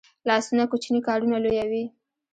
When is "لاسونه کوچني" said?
0.27-0.99